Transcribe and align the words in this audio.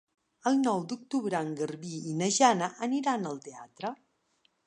El 0.51 0.55
nou 0.61 0.79
d'octubre 0.93 1.41
en 1.47 1.51
Garbí 1.59 1.93
i 2.13 2.15
na 2.23 2.31
Jana 2.39 2.71
aniran 2.87 3.31
al 3.33 3.39
teatre. 3.49 3.93